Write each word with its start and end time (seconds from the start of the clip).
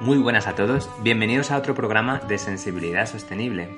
Muy 0.00 0.18
buenas 0.18 0.46
a 0.46 0.54
todos, 0.54 0.90
bienvenidos 1.02 1.50
a 1.50 1.58
otro 1.58 1.74
programa 1.74 2.18
de 2.20 2.38
sensibilidad 2.38 3.06
sostenible. 3.06 3.68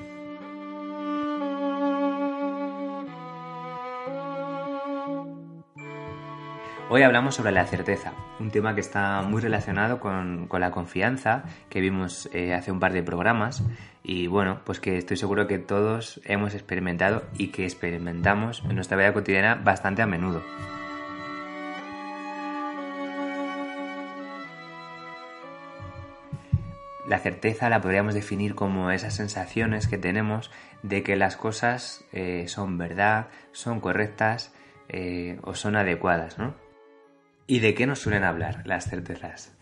Hoy 6.88 7.02
hablamos 7.02 7.34
sobre 7.34 7.50
la 7.50 7.66
certeza, 7.66 8.12
un 8.38 8.52
tema 8.52 8.76
que 8.76 8.80
está 8.80 9.22
muy 9.22 9.42
relacionado 9.42 9.98
con, 9.98 10.48
la 10.48 10.70
confianza 10.70 11.42
que 11.68 11.80
vimos 11.80 12.30
eh, 12.32 12.54
hace 12.54 12.70
un 12.70 12.78
par 12.78 12.92
de 12.92 13.02
programas 13.02 13.64
y 14.04 14.28
bueno, 14.28 14.60
pues 14.64 14.78
que 14.78 14.98
estoy 14.98 15.16
seguro 15.16 15.48
que 15.48 15.58
todos 15.58 16.20
hemos 16.24 16.54
experimentado 16.54 17.24
y 17.36 17.48
que 17.48 17.64
experimentamos 17.64 18.62
en 18.68 18.76
nuestra 18.76 18.96
vida 18.96 19.12
cotidiana 19.12 19.56
bastante 19.56 20.02
a 20.02 20.06
menudo. 20.06 20.42
La 27.08 27.20
certeza 27.20 27.68
la 27.68 27.80
podríamos 27.80 28.14
definir 28.14 28.56
como 28.56 28.90
esas 28.90 29.14
sensaciones 29.14 29.86
que 29.86 29.96
tenemos 29.96 30.50
de 30.82 31.04
que 31.04 31.14
las 31.14 31.36
cosas 31.36 32.04
eh, 32.12 32.46
son 32.48 32.78
verdad, 32.78 33.28
son 33.52 33.80
correctas 33.80 34.52
eh, 34.88 35.38
o 35.42 35.54
son 35.54 35.76
adecuadas, 35.76 36.36
¿no? 36.38 36.54
¿Y 37.46 37.60
de 37.60 37.74
qué 37.74 37.86
nos 37.86 38.00
suelen 38.00 38.24
hablar 38.24 38.66
las 38.66 38.90
certezas? 38.90 39.56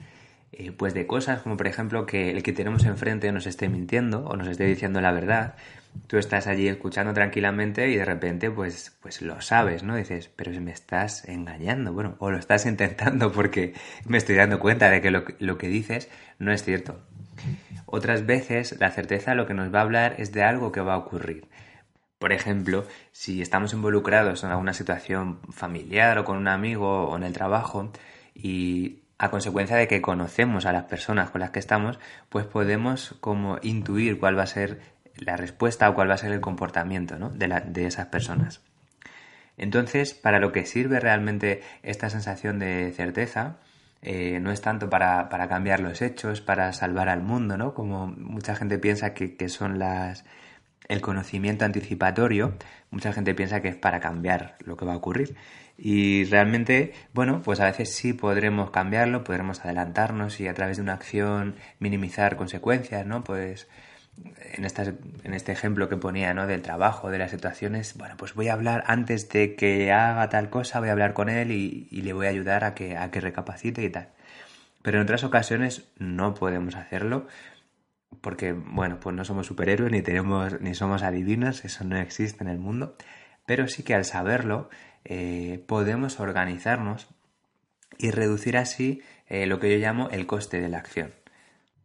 Eh, 0.52 0.72
pues 0.72 0.94
de 0.94 1.06
cosas 1.06 1.42
como 1.42 1.56
por 1.56 1.66
ejemplo 1.66 2.06
que 2.06 2.30
el 2.30 2.42
que 2.42 2.52
tenemos 2.52 2.84
enfrente 2.84 3.30
nos 3.32 3.47
esté 3.47 3.69
mintiendo 3.69 4.24
o 4.24 4.36
nos 4.36 4.48
esté 4.48 4.64
diciendo 4.64 5.00
la 5.00 5.12
verdad. 5.12 5.56
Tú 6.06 6.16
estás 6.16 6.47
allí 6.47 6.69
escuchando 6.69 7.12
tranquilamente 7.12 7.88
y 7.91 7.97
de 7.97 8.04
repente 8.04 8.50
pues, 8.50 8.97
pues 9.02 9.20
lo 9.20 9.41
sabes, 9.42 9.82
¿no? 9.82 9.97
Dices, 9.97 10.30
pero 10.34 10.50
me 10.60 10.70
estás 10.70 11.28
engañando, 11.28 11.92
bueno, 11.92 12.16
o 12.20 12.30
lo 12.30 12.38
estás 12.38 12.64
intentando 12.66 13.32
porque 13.32 13.74
me 14.06 14.16
estoy 14.16 14.36
dando 14.36 14.60
cuenta 14.60 14.88
de 14.91 15.00
que 15.02 15.10
lo, 15.10 15.24
lo 15.41 15.58
que 15.58 15.69
dices 15.69 16.08
no 16.38 16.52
es 16.52 16.62
cierto. 16.62 17.02
Otras 17.86 18.27
veces 18.27 18.77
la 18.80 18.90
certeza 18.90 19.34
lo 19.34 19.46
que 19.46 19.54
nos 19.54 19.72
va 19.74 19.80
a 19.80 19.82
hablar 19.82 20.14
es 20.18 20.32
de 20.32 20.42
algo 20.42 20.72
que 20.72 20.80
va 20.80 20.94
a 20.94 20.98
ocurrir. 20.98 21.48
Por 22.18 22.32
ejemplo, 22.32 22.86
si 23.12 23.42
estamos 23.42 23.72
involucrados 23.74 24.44
en 24.44 24.50
alguna 24.50 24.72
situación 24.72 25.41
familiar 25.50 26.18
o 26.18 26.24
con 26.24 26.38
un 26.38 26.48
amigo 26.48 27.04
o 27.04 27.16
en 27.16 27.22
el 27.22 27.32
trabajo 27.32 27.92
y 28.34 29.02
a 29.18 29.30
consecuencia 29.30 29.76
de 29.76 29.88
que 29.88 30.02
conocemos 30.02 30.66
a 30.66 30.72
las 30.72 30.84
personas 30.84 31.30
con 31.30 31.41
las 31.41 31.50
que 31.50 31.58
estamos, 31.58 31.98
pues 32.30 32.46
podemos 32.46 33.14
como 33.20 33.58
intuir 33.62 34.19
cuál 34.19 34.38
va 34.38 34.42
a 34.42 34.46
ser 34.46 34.80
la 35.16 35.36
respuesta 35.36 35.88
o 35.88 35.94
cuál 35.94 36.10
va 36.10 36.14
a 36.14 36.19
ser 36.19 36.32
el 36.32 36.41
comportamiento 36.41 37.16
de, 37.30 37.62
de 37.66 37.86
esas 37.86 38.06
personas. 38.06 38.62
Entonces, 39.56 40.14
para 40.14 40.41
lo 40.41 40.50
que 40.50 40.66
sirve 40.66 41.00
realmente 41.00 41.62
esta 41.82 42.10
sensación 42.10 42.58
de 42.58 42.92
certeza 42.92 43.58
eh, 44.05 44.38
no 44.41 44.52
es 44.52 44.60
tanto 44.60 44.91
para, 44.91 45.28
cambiar 45.48 45.80
los 45.80 46.02
hechos, 46.02 46.42
para 46.42 46.72
salvar 46.74 47.08
al 47.08 47.22
mundo, 47.22 47.56
¿no? 47.56 47.72
Como 47.74 48.06
mucha 48.06 48.55
gente 48.55 48.78
piensa 48.78 49.14
que, 49.14 49.48
son 49.48 49.78
las 49.78 50.24
el 50.88 51.00
conocimiento 51.00 51.64
anticipatorio, 51.64 52.54
mucha 52.91 53.12
gente 53.15 53.34
piensa 53.34 53.62
que 53.62 53.69
es 53.69 53.76
para 53.76 54.00
cambiar 54.00 54.56
lo 54.60 54.76
que 54.76 54.84
va 54.84 54.92
a 54.92 54.97
ocurrir. 54.97 55.37
Y 55.78 56.25
realmente, 56.25 56.92
bueno, 57.15 57.41
pues 57.42 57.60
a 57.60 57.65
veces 57.65 57.94
sí 57.94 58.12
podremos 58.12 58.70
cambiarlo, 58.70 59.25
podremos 59.25 59.65
adelantarnos 59.65 60.38
y 60.41 60.48
a 60.48 60.54
través 60.54 60.76
de 60.76 60.82
una 60.82 60.92
acción 60.92 61.56
minimizar 61.78 62.36
consecuencias, 62.36 63.06
¿no? 63.06 63.25
Pues 63.25 63.69
en, 64.54 64.64
en 65.25 65.34
este 65.34 65.52
ejemplo 65.52 65.88
que 65.88 65.97
ponía, 65.97 66.34
¿no? 66.34 66.47
Del 66.47 66.62
trabajo, 66.62 67.10
de 67.10 67.19
las 67.19 67.30
situaciones, 67.30 67.97
bueno, 67.97 68.16
pues 68.16 68.34
voy 68.34 68.48
a 68.48 68.54
hablar 68.54 68.84
antes 68.86 69.28
de 69.28 69.56
que 69.56 69.92
haga 69.92 70.28
tal 70.28 70.50
cosa, 70.50 70.80
voy 70.80 70.88
a 70.88 70.92
hablar 70.92 71.14
con 71.14 71.28
él 71.28 71.50
y, 71.50 71.88
le 71.91 72.12
voy 72.12 72.26
a 72.26 72.30
ayudar 72.30 72.64
a 72.64 72.74
que, 72.74 72.97
a 72.97 73.10
que 73.10 73.20
recapacite 73.20 73.82
y 73.82 73.91
tal. 73.91 74.08
Pero 74.82 74.98
en 74.98 75.04
otras 75.04 75.24
ocasiones 75.24 75.88
no 75.98 76.34
podemos 76.34 76.74
hacerlo 76.74 77.26
porque, 78.20 78.53
bueno, 78.53 79.00
pues 79.00 79.14
no 79.16 79.24
somos 79.24 79.47
superhéroes 79.47 79.91
ni 79.91 80.03
tenemos, 80.03 80.60
ni 80.60 80.74
somos 80.74 81.03
adivinos, 81.03 81.64
eso 81.64 81.84
no 81.84 81.97
existe 81.97 82.44
en 82.44 82.50
el 82.50 82.58
mundo. 82.58 82.97
Pero 83.47 83.69
sí 83.69 83.82
que 83.82 83.94
al 83.94 84.04
saberlo 84.04 84.70
eh, 85.04 85.62
podemos 85.66 86.20
organizarnos 86.20 87.08
y 87.98 88.10
reducir 88.10 88.56
así 88.56 89.03
eh, 89.28 89.47
lo 89.47 89.60
que 89.60 89.70
yo 89.70 89.78
llamo 89.78 90.08
el 90.10 90.26
coste 90.26 90.60
de 90.60 90.69
la 90.69 90.78
acción. 90.78 91.12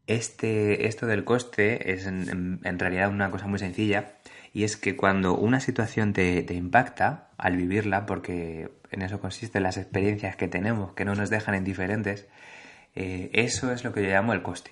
Este, 0.09 0.88
esto 0.88 1.06
del 1.06 1.24
coste 1.24 1.94
es 1.94 2.08
en, 2.08 2.80
realidad 2.80 3.12
una 3.12 3.30
cosa 3.30 3.46
muy 3.46 3.59
sencilla 3.59 4.14
y 4.52 4.64
es 4.64 4.75
que 4.75 4.96
cuando 4.96 5.38
una 5.38 5.59
situación 5.59 6.14
te, 6.14 6.44
impacta 6.52 7.30
al 7.38 7.56
vivirla, 7.56 8.08
porque 8.08 8.72
en 8.90 9.03
eso 9.03 9.19
consisten 9.19 9.62
las 9.62 9.78
experiencias 9.78 10.36
que 10.36 10.48
tenemos, 10.48 10.94
que 10.94 11.06
no 11.06 11.14
nos 11.14 11.30
dejan 11.30 11.53
indiferentes, 11.53 12.25
eh, 12.96 13.30
eso 13.34 13.72
es 13.72 13.84
lo 13.84 13.94
que 13.94 14.02
yo 14.02 14.09
llamo 14.09 14.34
el 14.34 14.42
coste. 14.42 14.72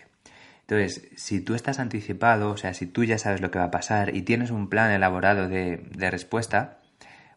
Entonces, 0.62 1.08
si 1.18 1.40
tú 1.40 1.53
estás 1.53 1.78
anticipado, 1.78 2.50
o 2.50 2.58
sea, 2.58 2.74
si 2.74 2.88
tú 2.88 3.03
ya 3.03 3.20
sabes 3.20 3.40
lo 3.40 3.52
que 3.52 3.59
va 3.59 3.66
a 3.66 3.72
pasar 3.72 4.16
y 4.16 4.24
tienes 4.24 4.50
un 4.50 4.70
plan 4.70 4.90
elaborado 4.90 5.47
de, 5.47 5.84
respuesta, 6.09 6.80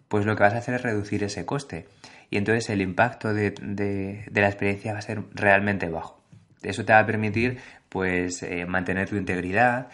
pues 0.08 0.24
lo 0.24 0.36
que 0.36 0.42
vas 0.42 0.54
a 0.54 0.58
hacer 0.58 0.76
es 0.76 0.82
reducir 0.82 1.22
ese 1.22 1.44
coste. 1.44 1.86
Y 2.30 2.38
entonces 2.38 2.70
el 2.70 2.80
impacto 2.80 3.34
de, 3.34 3.50
de 3.50 4.40
la 4.40 4.48
experiencia 4.48 4.94
va 4.94 5.00
a 5.00 5.02
ser 5.02 5.22
realmente 5.34 5.90
bajo. 5.90 6.18
Eso 6.62 6.84
te 6.84 6.92
va 6.92 6.98
a 6.98 7.06
permitir 7.06 7.58
pues 7.90 8.42
eh, 8.42 8.64
mantener 8.64 9.10
tu 9.10 9.16
integridad, 9.16 9.88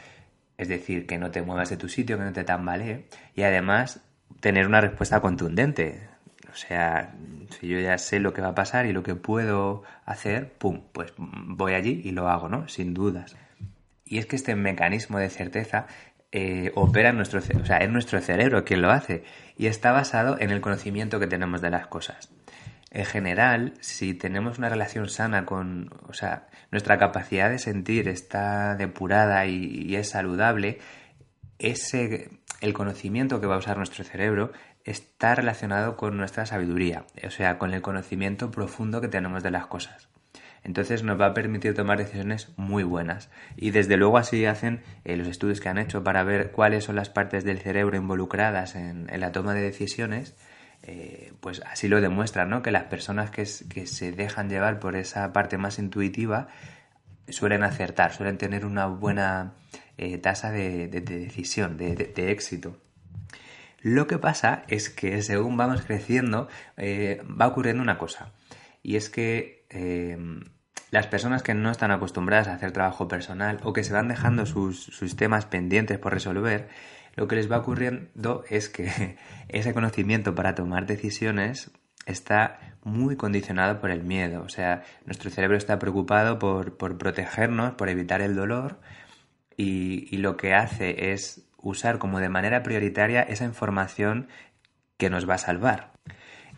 es 0.59 0.69
decir, 0.69 1.07
que 1.07 1.19
no 1.19 1.33
te 1.33 1.43
muevas 1.43 1.71
de 1.71 1.77
tu 1.77 1.89
sitio, 1.89 2.17
que 2.17 2.25
no 2.25 2.33
te 2.33 2.45
tambalee 2.45 3.07
y 3.34 3.43
además 3.43 4.01
tener 4.41 4.67
una 4.67 4.81
respuesta 4.81 5.21
contundente. 5.21 6.09
O 6.53 6.55
sea, 6.55 7.15
si 7.59 7.69
yo 7.69 7.81
ya 7.81 7.99
sé 7.99 8.21
lo 8.21 8.33
que 8.33 8.43
va 8.43 8.49
a 8.49 8.55
pasar 8.55 8.87
y 8.87 8.93
lo 8.93 9.03
que 9.03 9.15
puedo 9.15 9.83
hacer, 10.05 10.53
pum, 10.53 10.83
pues 10.93 11.12
voy 11.19 11.75
allí 11.75 12.03
y 12.05 12.12
lo 12.12 12.29
hago, 12.29 12.49
¿no? 12.49 12.69
Sin 12.69 12.95
dudas. 12.95 13.37
Y 14.05 14.19
es 14.19 14.27
que 14.27 14.37
este 14.37 14.55
mecanismo 14.55 15.19
de 15.19 15.28
certeza 15.28 15.87
eh, 16.33 16.73
opera 16.75 17.11
en 17.11 17.17
nuestro, 17.17 17.41
o 17.41 17.65
sea, 17.65 17.78
es 17.78 17.91
nuestro 17.91 18.21
cerebro 18.21 18.65
quien 18.65 18.83
lo 18.83 18.91
hace 18.91 19.25
y 19.57 19.67
está 19.67 19.93
basado 19.93 20.39
en 20.39 20.51
el 20.51 20.61
conocimiento 20.61 21.19
que 21.19 21.27
tenemos 21.27 21.61
de 21.61 21.71
las 21.71 21.87
cosas 21.87 22.31
en 22.97 23.05
general, 23.05 23.75
si 23.81 24.15
tenemos 24.15 24.57
una 24.57 24.71
relación 24.71 25.11
sana 25.11 25.45
con, 25.45 25.91
o 26.09 26.15
sea, 26.15 26.47
nuestra 26.71 26.97
capacidad 26.97 27.51
de 27.51 27.59
sentir 27.59 28.09
está 28.09 28.75
depurada 28.75 29.45
y, 29.45 29.95
es 29.97 30.09
saludable, 30.09 30.79
ese, 31.59 32.31
el 32.62 32.73
conocimiento 32.73 33.39
que 33.39 33.47
va 33.47 33.57
a 33.57 33.59
usar 33.59 33.77
nuestro 33.77 34.03
cerebro 34.03 34.51
está 34.83 35.34
relacionado 35.34 35.99
con 35.99 36.17
nuestra 36.17 36.47
sabiduría, 36.47 37.05
o 37.23 37.29
sea, 37.29 37.59
con 37.59 37.75
el 37.75 37.83
conocimiento 37.83 38.51
profundo 38.51 39.03
que 39.03 39.09
tenemos 39.09 39.43
de 39.43 39.51
las 39.51 39.67
cosas. 39.67 40.09
Entonces 40.65 41.03
nos 41.03 41.21
va 41.21 41.27
a 41.27 41.34
permitir 41.34 41.75
tomar 41.75 41.99
decisiones 41.99 42.55
muy 42.57 42.83
buenas. 42.83 43.28
Y 43.57 43.73
desde 43.73 43.99
luego 43.99 44.17
así 44.17 44.47
hacen 44.47 44.83
eh, 45.05 45.19
los 45.19 45.28
estudios 45.28 45.61
que 45.61 45.69
han 45.69 45.77
hecho 45.77 46.03
para 46.03 46.25
ver 46.25 46.51
cuáles 46.51 46.84
son 46.84 46.97
las 46.97 47.11
partes 47.11 47.45
del 47.45 47.59
cerebro 47.59 47.99
involucradas 47.99 48.75
en 48.75 49.07
la 49.21 49.33
toma 49.33 49.53
de 49.53 49.61
decisiones 49.61 50.34
eh, 50.82 51.32
pues 51.41 51.62
así 51.66 51.88
lo 51.88 52.00
demuestra, 52.00 52.47
¿no? 52.47 52.62
Que 52.62 52.70
las 52.70 52.84
personas 52.84 53.31
que, 53.31 53.47
se 53.47 54.12
dejan 54.12 54.48
llevar 54.48 54.78
por 54.78 54.97
esa 54.97 55.32
parte 55.32 55.59
más 55.59 55.78
intuitiva 55.78 56.48
suelen 57.28 57.65
acertar, 57.65 58.12
suelen 58.12 58.39
tener 58.39 58.65
una 58.65 58.86
buena 58.86 59.54
eh, 59.98 60.18
tasa 60.18 60.51
de, 60.51 60.89
decisión, 60.89 61.77
de, 61.77 62.30
éxito. 62.30 62.77
Lo 63.80 64.06
que 64.06 64.18
pasa 64.18 64.65
es 64.68 64.91
que 64.91 65.22
según 65.22 65.56
vamos 65.56 65.83
creciendo 65.83 66.48
eh, 66.77 67.22
va 67.41 67.47
ocurriendo 67.48 67.83
una 67.83 67.98
cosa, 67.98 68.33
y 68.83 68.97
es 68.97 69.10
que 69.10 69.66
las 70.91 71.09
personas 71.09 71.42
que 71.42 71.54
no 71.54 71.71
están 71.71 71.91
acostumbradas 71.91 72.48
a 72.48 72.54
hacer 72.54 72.71
trabajo 72.72 73.09
personal 73.09 73.59
o 73.65 73.72
que 73.72 73.83
se 73.83 73.92
van 73.92 74.09
dejando 74.09 74.47
sus 74.47 75.16
temas 75.16 75.47
pendientes 75.47 75.98
por 75.98 76.12
resolver, 76.12 76.68
lo 77.16 77.27
que 77.27 77.36
les 77.36 77.51
va 77.51 77.59
ocurriendo 77.59 78.45
es 78.48 78.68
que 78.68 79.16
ese 79.48 79.74
conocimiento 79.74 80.34
para 80.34 80.54
tomar 80.54 80.86
decisiones 80.86 81.71
está 82.04 82.77
muy 82.84 83.16
condicionado 83.16 83.80
por 83.80 83.91
el 83.91 84.04
miedo. 84.04 84.42
O 84.42 84.48
sea, 84.48 84.84
nuestro 85.07 85.30
cerebro 85.30 85.57
está 85.57 85.78
preocupado 85.78 86.39
por, 86.39 86.77
protegernos, 86.77 87.74
por 87.74 87.89
evitar 87.89 88.21
el 88.21 88.36
dolor 88.36 88.80
y, 89.57 90.07
y, 90.15 90.18
lo 90.18 90.36
que 90.36 90.54
hace 90.54 91.13
es 91.13 91.48
usar 91.57 91.98
como 91.98 92.21
de 92.21 92.28
manera 92.28 92.63
prioritaria 92.63 93.22
esa 93.22 93.45
información 93.45 94.28
que 94.98 95.10
nos 95.10 95.28
va 95.28 95.34
a 95.34 95.39
salvar. 95.39 95.92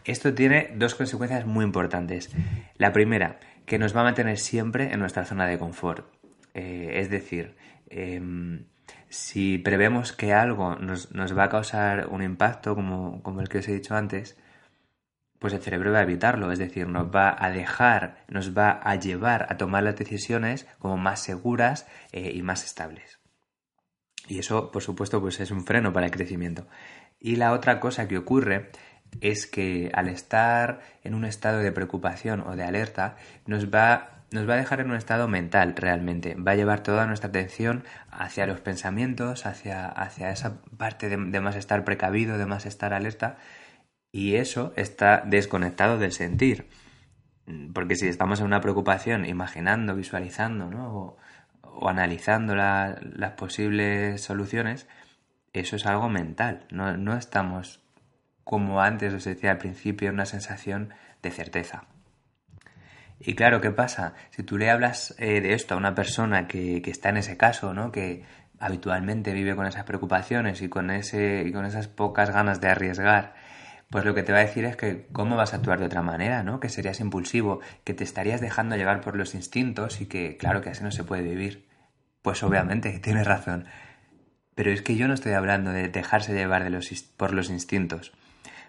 Esto 0.05 0.34
tiene 0.34 0.70
dos 0.75 0.94
consecuencias 0.94 1.46
muy 1.46 1.64
importantes. 1.64 2.31
La 2.76 2.93
primera, 2.93 3.38
que 3.64 3.78
nos 3.78 3.94
va 3.94 4.00
a 4.00 4.05
mantener 4.05 4.38
siempre 4.38 4.93
en 4.93 5.00
nuestra 5.00 5.25
zona 5.25 5.46
de 5.46 5.58
confort. 5.58 6.06
Eh, 6.55 6.93
es 6.94 7.10
decir, 7.10 7.56
em, 7.90 8.64
si 9.08 9.58
prevemos 9.58 10.12
que 10.12 10.32
algo 10.32 10.76
nos, 10.76 11.08
va 11.12 11.44
a 11.44 11.49
causar 11.49 12.08
un 12.08 12.23
impacto, 12.23 12.75
como, 12.75 13.40
el 13.40 13.49
que 13.49 13.58
os 13.58 13.69
he 13.69 13.75
dicho 13.75 13.94
antes, 13.94 14.37
pues 15.38 15.52
el 15.52 15.61
cerebro 15.61 15.93
va 15.93 16.00
a 16.00 16.02
evitarlo, 16.02 16.50
es 16.50 16.58
decir, 16.58 16.88
nos 16.88 17.14
va 17.14 17.37
a 17.38 17.50
dejar, 17.50 18.25
nos 18.29 18.56
va 18.56 18.70
a 18.70 18.96
llevar 18.96 19.46
a 19.50 19.56
tomar 19.56 19.85
las 19.85 19.96
decisiones 19.96 20.67
como 20.79 20.96
más 20.96 21.20
seguras 21.20 21.87
eh, 22.12 22.32
y 22.35 22.43
más 22.43 22.64
estables. 22.64 23.20
Y 24.26 24.38
eso, 24.38 24.70
por 24.70 24.82
supuesto, 24.82 25.20
pues 25.20 25.41
es 25.41 25.50
un 25.50 25.64
freno 25.64 25.93
para 25.93 26.06
el 26.06 26.12
crecimiento. 26.12 26.67
Y 27.19 27.37
la 27.37 27.52
otra 27.52 27.81
cosa 27.81 28.08
que 28.08 28.19
ocurre 28.19 28.70
es 29.20 29.46
que 29.46 29.91
al 29.94 30.08
estar 30.08 30.81
en 31.02 31.14
un 31.14 31.25
estado 31.25 31.58
de 31.58 31.73
preocupación 31.73 32.41
o 32.41 32.55
de 32.55 32.64
alerta, 32.64 33.17
nos 33.46 33.73
va, 33.73 34.18
nos 34.30 34.48
va 34.48 34.54
a 34.54 34.58
dejar 34.58 34.80
en 34.80 34.90
un 34.90 34.96
estado 34.96 35.28
mental 35.28 35.75
realmente. 35.76 36.34
Va 36.34 36.52
a 36.52 36.56
llevar 36.56 36.82
toda 36.82 37.06
nuestra 37.06 37.28
atención 37.28 37.84
hacia 38.10 38.46
los 38.46 38.60
pensamientos, 38.60 39.46
hacia, 39.46 39.86
hacia 39.86 40.30
esa 40.30 40.60
parte 40.76 41.08
de, 41.08 41.40
más 41.40 41.56
estar 41.56 41.84
precavido, 41.84 42.38
de 42.38 42.46
más 42.46 42.66
estar 42.66 42.92
alerta, 42.92 43.38
y 44.12 44.36
eso 44.36 44.72
está 44.76 45.22
desconectado 45.25 45.98
del 45.98 46.12
sentir. 46.12 46.69
Porque 47.72 47.96
si 47.96 48.08
estamos 48.08 48.40
en 48.40 48.46
una 48.46 48.60
preocupación, 48.60 49.25
imaginando, 49.25 49.94
visualizando, 49.94 50.70
¿no? 50.70 51.16
o, 51.62 51.88
analizando 51.88 52.54
las 52.54 53.32
posibles 53.36 54.20
soluciones, 54.20 54.86
eso 55.52 55.76
es 55.76 55.86
algo 55.86 56.08
mental. 56.08 56.66
No, 56.70 56.96
no 56.96 57.16
estamos 57.16 57.81
como 58.48 58.81
antes 58.81 59.12
os 59.12 59.24
decía 59.24 59.50
al 59.50 59.58
principio, 59.58 60.10
una 60.10 60.24
sensación 60.24 60.94
de 61.22 61.31
certeza. 61.31 61.84
Y 63.20 63.35
claro, 63.35 63.61
¿qué 63.61 63.70
pasa? 63.70 64.15
Si 64.31 64.43
tú 64.43 64.59
le 64.59 64.70
hablas 64.70 65.15
eh, 65.19 65.41
de 65.41 65.55
esto 65.55 65.75
a 65.75 65.76
una 65.76 65.94
persona 65.94 66.47
que, 66.47 66.82
está 66.87 67.09
en 67.09 67.19
ese 67.19 67.37
caso, 67.37 67.75
¿no? 67.75 67.91
Que 67.91 68.25
habitualmente 68.61 69.32
vive 69.32 69.56
con 69.56 69.67
esas 69.67 69.85
preocupaciones 69.85 70.62
y 70.62 70.69
con, 70.69 70.91
ese, 70.91 71.44
y 71.47 71.53
con 71.53 71.65
esas 71.65 71.88
pocas 71.88 72.31
ganas 72.31 72.61
de 72.61 72.69
arriesgar, 72.69 73.35
pues 73.91 74.05
lo 74.05 74.15
que 74.15 74.23
te 74.23 74.32
va 74.32 74.38
a 74.38 74.43
decir 74.43 74.65
es 74.65 74.76
que 74.76 75.06
cómo 75.12 75.37
vas 75.37 75.53
a 75.53 75.56
actuar 75.56 75.81
de 75.81 75.87
otra 75.87 76.03
manera, 76.03 76.43
¿no? 76.43 76.61
Que 76.61 76.69
serías 76.69 77.00
impulsivo, 77.00 77.61
que 77.85 77.94
te 77.94 78.05
estarías 78.05 78.41
dejando 78.41 78.76
llevar 78.76 79.00
por 79.00 79.17
los 79.17 79.35
instintos 79.35 80.00
y 80.00 80.06
que, 80.06 80.37
claro, 80.37 80.61
que 80.61 80.70
así 80.70 80.85
no 80.85 80.91
se 80.91 81.05
puede 81.05 81.23
vivir. 81.23 81.69
Pues 82.23 82.43
obviamente, 82.43 82.99
tienes 83.03 83.26
razón. 83.26 83.67
Pero 84.55 84.70
es 84.70 84.82
que 84.82 84.97
yo 84.97 85.09
no 85.09 85.15
estoy 85.15 85.32
hablando 85.32 85.70
de 85.73 85.88
dejarse 85.88 86.35
llevar 86.35 86.69
por 87.17 87.32
los 87.32 87.50
instintos 87.50 88.12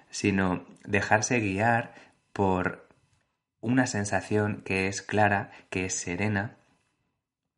sino 0.10 0.66
dejarse 0.84 1.40
guiar 1.40 1.94
por 2.34 2.88
una 3.61 3.88
sensación 3.88 4.61
que 4.63 4.88
es 4.88 5.01
clara, 5.01 5.51
que 5.69 5.85
es 5.85 5.94
serena, 5.95 6.57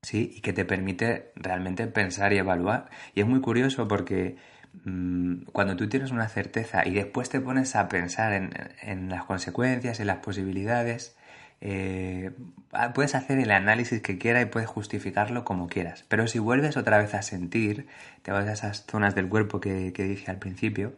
¿sí? 0.02 0.34
Y 0.36 0.42
que 0.42 0.54
te 0.54 0.66
permite 0.66 1.32
realmente 1.36 1.88
pensar 1.88 2.34
y 2.34 2.38
evaluar. 2.38 2.90
Y 3.16 3.22
es 3.22 3.28
muy 3.28 3.42
curioso 3.42 3.88
porque 3.88 4.38
mm, 4.86 5.44
cuando 5.52 5.76
tú 5.76 5.90
tienes 5.90 6.12
una 6.12 6.28
certeza 6.30 6.88
y 6.88 6.92
después 6.94 7.30
te 7.30 7.40
pones 7.40 7.76
a 7.76 7.88
pensar 7.90 8.34
en, 8.34 9.10
las 9.10 9.26
consecuencias, 9.26 10.00
en 10.00 10.08
las 10.08 10.18
posibilidades, 10.18 11.16
eh, 11.64 12.32
ah, 12.72 12.94
puedes 12.94 13.14
hacer 13.16 13.40
el 13.40 13.52
análisis 13.52 14.02
que 14.02 14.18
quieras 14.18 14.44
y 14.44 14.46
puedes 14.48 14.70
justificarlo 14.70 15.46
como 15.46 15.68
quieras. 15.68 16.06
Pero 16.10 16.28
si 16.28 16.40
vuelves 16.40 16.78
otra 16.78 16.98
vez 16.98 17.14
a 17.14 17.22
sentir, 17.22 17.88
te 18.24 18.32
vas 18.32 18.48
a 18.48 18.54
esas 18.54 18.86
zonas 18.88 19.16
del 19.16 19.30
cuerpo 19.30 19.60
que, 19.62 19.92
dije 19.92 20.32
al 20.32 20.40
principio, 20.40 20.98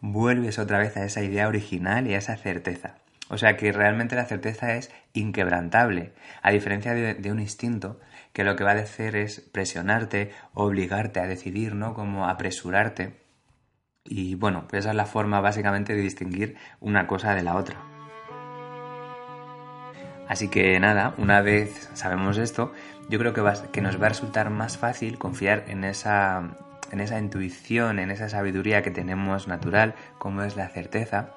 vuelves 0.00 0.58
otra 0.58 0.78
vez 0.78 0.96
a 0.96 1.04
esa 1.04 1.22
idea 1.22 1.48
original 1.48 2.06
y 2.06 2.14
a 2.14 2.18
esa 2.18 2.36
certeza. 2.36 2.96
O 3.30 3.38
sea 3.38 3.56
que 3.56 3.72
realmente 3.72 4.16
la 4.16 4.26
certeza 4.26 4.74
es 4.74 4.90
inquebrantable, 5.14 6.12
a 6.42 6.50
diferencia 6.50 6.92
de, 6.94 7.32
un 7.32 7.40
instinto 7.40 8.00
que 8.32 8.44
lo 8.44 8.56
que 8.56 8.64
va 8.64 8.72
a 8.72 8.74
hacer 8.74 9.16
es 9.16 9.40
presionarte, 9.40 10.30
obligarte 10.52 11.20
a 11.20 11.26
decidir, 11.26 11.74
¿no? 11.74 11.94
Como 11.94 12.28
apresurarte. 12.28 13.14
Y 14.04 14.34
bueno, 14.34 14.66
pues 14.68 14.80
esa 14.80 14.90
es 14.90 14.96
la 14.96 15.06
forma 15.06 15.40
básicamente 15.40 15.94
de 15.94 16.02
distinguir 16.02 16.56
una 16.80 17.06
cosa 17.06 17.34
de 17.34 17.42
la 17.42 17.56
otra. 17.56 17.80
Así 20.28 20.48
que 20.48 20.78
nada, 20.80 21.14
una 21.16 21.40
vez 21.40 21.90
sabemos 21.94 22.38
esto, 22.38 22.72
yo 23.08 23.18
creo 23.18 23.32
que, 23.32 23.42
que 23.72 23.80
nos 23.80 24.00
va 24.00 24.06
a 24.06 24.08
resultar 24.10 24.50
más 24.50 24.76
fácil 24.76 25.18
confiar 25.18 25.64
en 25.68 25.84
esa, 25.84 26.56
en 26.90 27.00
esa 27.00 27.18
intuición, 27.18 27.98
en 27.98 28.10
esa 28.10 28.28
sabiduría 28.28 28.82
que 28.82 28.90
tenemos 28.90 29.48
natural, 29.48 29.94
como 30.18 30.42
es 30.42 30.56
la 30.56 30.68
certeza, 30.68 31.34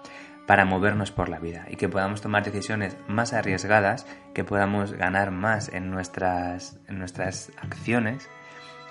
para 0.47 0.65
movernos 0.65 1.11
por 1.11 1.29
la 1.29 1.39
vida 1.39 1.65
y 1.69 1.75
que 1.75 1.89
podamos 1.89 2.21
tomar 2.21 2.43
decisiones 2.43 2.97
más 3.07 3.33
arriesgadas, 3.33 4.07
que 4.33 4.43
podamos 4.43 4.93
ganar 4.93 5.29
más 5.29 5.69
en 5.69 5.91
nuestras, 5.91 6.79
nuestras 6.87 7.51
acciones 7.61 8.27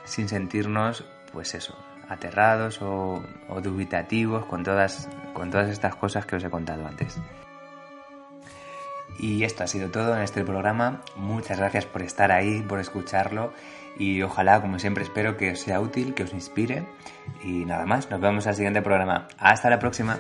sin 0.05 0.29
sentirnos, 0.29 1.05
pues 1.33 1.55
eso, 1.55 1.77
aterrados 2.09 2.81
o, 2.83 3.25
o 3.49 3.61
dubitativos 3.61 4.45
con 4.45 4.63
todas, 4.63 5.09
con 5.33 5.51
todas 5.51 5.71
estas 5.71 5.97
cosas 5.97 6.27
que 6.27 6.37
os 6.37 6.45
he 6.45 6.51
contado 6.51 6.87
antes. 6.87 7.19
Y 9.19 9.45
esto 9.45 9.65
ha 9.65 9.67
sido 9.67 9.91
todo 9.91 10.15
en 10.15 10.23
este 10.23 10.45
programa. 10.45 11.01
Muchas 11.17 11.59
gracias 11.59 11.87
por 11.87 12.03
estar 12.03 12.31
ahí, 12.33 12.61
por 12.61 12.81
escucharlo 12.81 13.53
y 13.99 14.21
ojalá, 14.21 14.61
como 14.61 14.79
siempre, 14.79 15.05
espero 15.05 15.39
que 15.39 15.53
os 15.53 15.61
sea 15.61 15.81
útil, 15.81 16.13
que 16.13 16.25
os 16.25 16.35
inspire. 16.35 16.87
Y 17.43 17.65
nada 17.65 17.87
más, 17.87 18.11
nos 18.11 18.21
vemos 18.21 18.47
al 18.47 18.55
siguiente 18.55 18.83
programa. 18.83 19.27
Hasta 19.39 19.71
la 19.71 19.79
próxima. 19.79 20.19